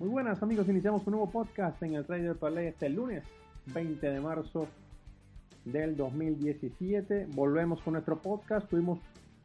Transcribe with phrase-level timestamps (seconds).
[0.00, 3.22] Muy buenas amigos, iniciamos un nuevo podcast en el Trader Parlay este lunes
[3.66, 4.66] 20 de marzo
[5.66, 7.26] del 2017.
[7.34, 8.98] Volvemos con nuestro podcast, tuvimos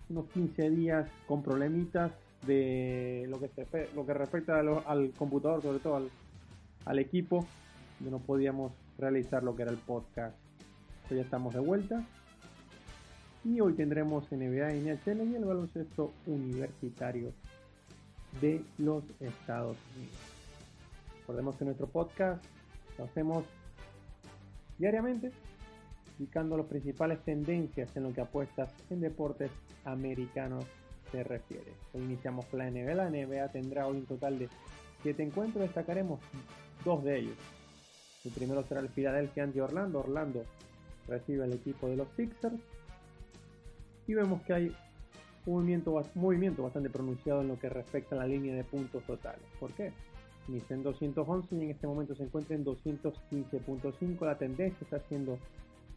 [0.10, 2.14] unos 15 días con problemitas
[2.48, 6.10] de lo que, se, lo que respecta al computador, sobre todo al,
[6.86, 7.46] al equipo,
[8.00, 10.38] donde no podíamos realizar lo que era el podcast.
[11.12, 12.02] Hoy ya estamos de vuelta
[13.44, 17.34] y hoy tendremos NBA, NHL y el baloncesto universitario
[18.40, 20.25] de los Estados Unidos.
[21.26, 22.46] Recordemos que nuestro podcast
[23.00, 23.46] lo hacemos
[24.78, 25.32] diariamente,
[26.20, 29.50] indicando las principales tendencias en lo que apuestas en deportes
[29.86, 30.66] americanos
[31.12, 31.74] se refiere.
[31.94, 32.94] Hoy iniciamos la NBA.
[32.94, 34.50] La NBA tendrá hoy un total de
[35.02, 36.20] 7 encuentros, destacaremos
[36.84, 37.38] dos de ellos.
[38.24, 40.02] El primero será el Philadelphia ante Orlando.
[40.02, 40.44] Orlando
[41.08, 42.62] recibe al equipo de los Sixers.
[44.06, 44.76] Y vemos que hay
[45.48, 49.42] un movimiento bastante pronunciado en lo que respecta a la línea de puntos totales.
[49.60, 49.92] ¿Por qué?
[50.48, 54.26] En 211 y en este momento se encuentra en 215.5.
[54.26, 55.40] La tendencia está siendo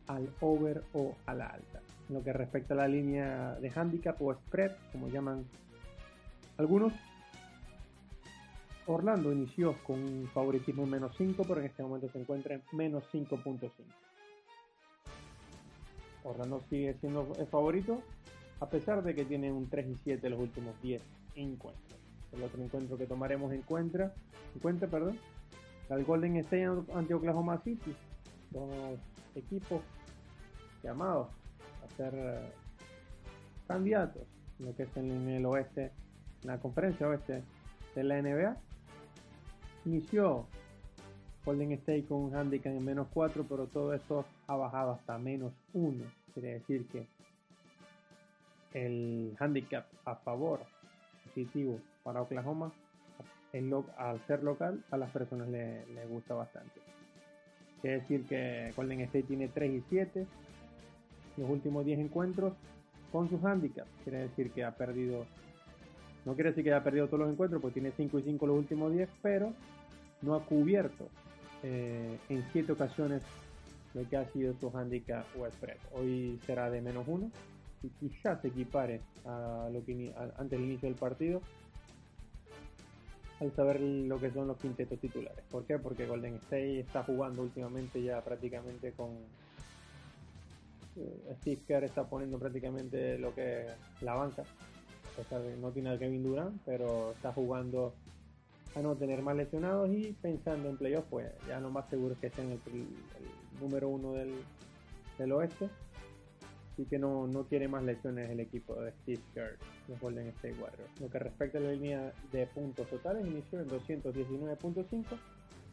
[0.06, 1.82] al over o a la alta.
[2.08, 5.44] En lo que respecta a la línea de handicap o spread, como llaman
[6.56, 6.92] algunos,
[8.86, 12.62] Orlando inició con un favoritismo en menos 5, pero en este momento se encuentra en
[12.72, 13.70] menos 5.5.
[16.24, 18.00] Orlando sigue siendo el favorito,
[18.60, 21.02] a pesar de que tiene un 3 y 7 los últimos 10
[21.34, 21.98] encuentros.
[22.32, 24.14] El otro encuentro que tomaremos en cuenta,
[24.58, 25.16] en cuenta perdón,
[25.88, 27.94] el Golden State ante Oklahoma City.
[28.50, 28.98] Dos
[29.36, 29.82] equipos
[30.82, 31.28] llamados
[31.84, 32.52] a ser eh,
[33.68, 34.26] candidatos
[34.58, 35.92] lo que es en el oeste,
[36.42, 37.44] en la conferencia oeste
[37.94, 38.56] de la NBA.
[39.84, 40.46] Inició
[41.44, 45.52] Golden State con un handicap en menos 4, pero todo esto ha bajado hasta menos
[45.72, 46.04] 1.
[46.34, 47.06] Quiere decir que
[48.74, 50.60] el handicap a favor
[51.24, 52.72] positivo para Oklahoma,
[53.96, 56.80] al ser local, a las personas les le gusta bastante.
[57.80, 60.26] Quiere decir que Golden State tiene 3 y 7
[61.36, 62.54] los últimos 10 encuentros
[63.12, 63.86] con su handicap.
[64.04, 65.24] Quiere decir que ha perdido,
[66.24, 68.58] no quiere decir que haya perdido todos los encuentros, porque tiene 5 y 5 los
[68.58, 69.52] últimos 10, pero
[70.22, 71.08] no ha cubierto
[71.62, 73.22] eh, en 7 ocasiones
[73.94, 75.78] lo que ha sido su handicap o spread.
[75.94, 77.30] Hoy será de menos 1
[77.82, 81.40] y quizás se equipare a lo que antes del inicio del partido
[83.40, 85.44] al saber lo que son los quintetos titulares.
[85.50, 85.78] ¿Por qué?
[85.78, 89.10] Porque Golden State está jugando últimamente ya prácticamente con
[90.96, 94.42] eh, Steve Kerr está poniendo prácticamente lo que es la banca.
[95.60, 97.94] no tiene a Kevin Durant, pero está jugando
[98.74, 102.20] a no tener más lesionados y pensando en playoff, pues ya lo más seguro es
[102.20, 102.86] que sea el, el
[103.60, 104.34] número uno del,
[105.16, 105.68] del oeste
[106.78, 109.58] Así que no, no tiene más lesiones el equipo de Steve Kerr,
[109.88, 111.00] los Golden State Warriors.
[111.00, 115.04] Lo que respecta a la línea de puntos totales, inició en 219.5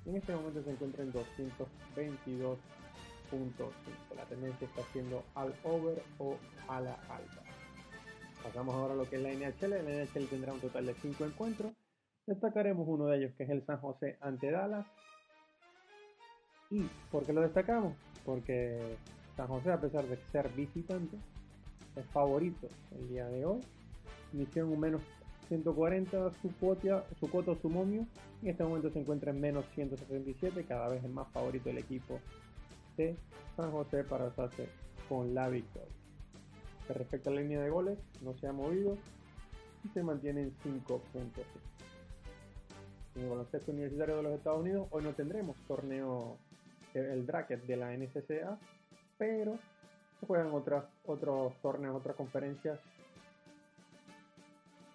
[0.04, 2.58] y en este momento se encuentra en 222.5.
[4.16, 7.44] La tendencia está siendo al over o a la alta.
[8.44, 9.86] Pasamos ahora a lo que es la NHL.
[9.86, 11.72] La NHL tendrá un total de 5 encuentros.
[12.26, 14.88] Destacaremos uno de ellos que es el San José ante Dallas.
[16.72, 17.96] ¿Y por qué lo destacamos?
[18.26, 18.98] Porque
[19.36, 21.18] San José, a pesar de ser visitante,
[21.96, 23.62] es favorito el día de hoy.
[24.34, 25.02] Inició en un menos
[25.48, 28.06] 140 su cuota, su coto, su momio.
[28.42, 32.20] En este momento se encuentra en menos 167, cada vez es más favorito el equipo
[32.98, 33.16] de
[33.56, 34.70] San José para hacerse
[35.10, 35.90] con la victoria.
[36.90, 38.98] Respecto a la línea de goles, no se ha movido
[39.84, 41.02] y se mantiene en 5.5.
[43.16, 46.38] En el baloncesto universitario de los Estados Unidos, hoy no tendremos torneo,
[46.94, 48.60] el bracket de la NCCA,
[49.18, 49.58] pero
[50.26, 52.80] juegan otras, otros torneos, otras conferencias.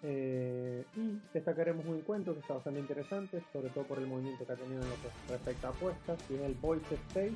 [0.03, 4.53] Eh, y destacaremos un encuentro que está bastante interesante, sobre todo por el movimiento que
[4.53, 7.35] ha tenido en lo que respecta a apuestas, y es el Boise State,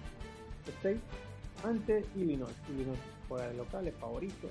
[0.79, 1.01] State
[1.63, 2.55] ante Illinois.
[2.69, 2.99] Illinois
[3.29, 4.49] juega de local, es favorito.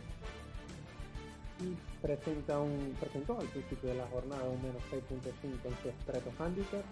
[1.60, 6.22] Y presenta un, presentó al principio de la jornada un menos 6.5 en su spread
[6.38, 6.84] handicap.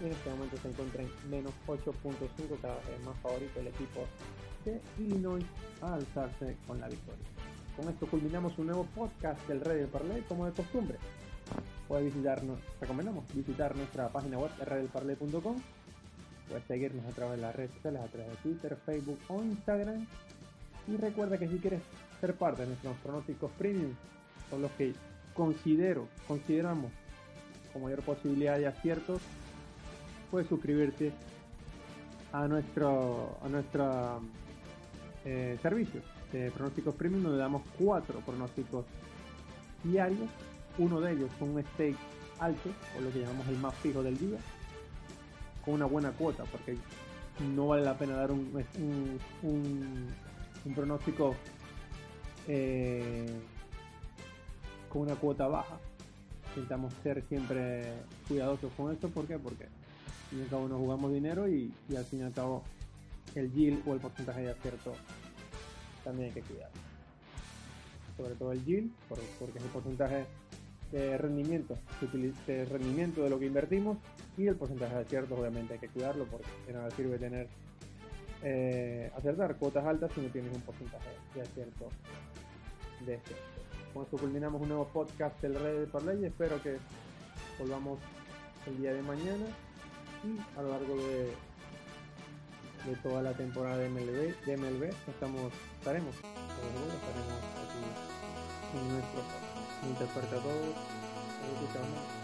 [0.00, 4.06] En este momento se encuentra en menos 8.5, cada vez más favorito el equipo
[4.64, 5.44] de Illinois
[5.80, 7.24] a alzarse con la victoria.
[7.76, 10.98] Con esto culminamos un nuevo podcast del Radio Parley como de costumbre.
[11.88, 15.56] Puedes visitarnos, recomendamos visitar nuestra página web radioparley.com.
[16.48, 20.06] Puedes seguirnos a través de las redes sociales, a través de Twitter, Facebook o Instagram.
[20.86, 21.82] Y recuerda que si quieres
[22.20, 23.92] ser parte de nuestros pronósticos premium,
[24.50, 24.92] son los que
[25.34, 26.92] considero, consideramos
[27.72, 29.20] con mayor posibilidad de aciertos,
[30.34, 31.12] puedes suscribirte
[32.32, 34.18] a nuestro a nuestra
[35.24, 36.02] eh, servicios
[36.32, 38.84] de pronósticos premium donde damos cuatro pronósticos
[39.84, 40.28] diarios.
[40.76, 41.94] Uno de ellos con un stake
[42.40, 44.38] alto, o lo que llamamos el más fijo del día.
[45.64, 46.76] con una buena cuota, porque
[47.54, 49.20] no vale la pena dar un,
[50.74, 51.36] pronóstico
[52.48, 53.38] eh,
[54.88, 55.78] con una cuota baja.
[56.48, 57.92] Intentamos ser siempre
[58.26, 59.38] cuidadosos con esto, ¿por qué?
[59.38, 59.68] Porque
[60.34, 62.64] fin y al cabo nos jugamos dinero y, y al fin y al cabo
[63.36, 64.94] el yield o el porcentaje de acierto
[66.02, 66.70] también hay que cuidar.
[68.16, 70.26] Sobre todo el yield, porque es el porcentaje
[70.90, 71.78] de rendimiento,
[72.46, 73.98] de rendimiento de lo que invertimos
[74.36, 77.48] y el porcentaje de aciertos obviamente hay que cuidarlo porque de nada sirve tener
[78.42, 81.88] eh, acertar cuotas altas si no tienes un porcentaje de acierto
[83.06, 83.34] de este.
[83.92, 86.24] Con esto culminamos un nuevo podcast del Rey de Parlay.
[86.24, 86.76] Espero que
[87.58, 87.98] volvamos
[88.66, 89.46] el día de mañana
[90.56, 91.34] a lo largo de,
[92.86, 97.82] de toda la temporada de MLB, de MLB estamos, estaremos, estaremos aquí
[98.78, 99.20] en nuestro
[100.36, 102.23] a todos.